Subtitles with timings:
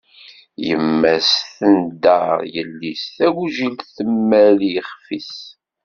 [0.67, 5.33] Yemma-s tneddaṛ yelli-s, tagujilt temmal i yixef-is.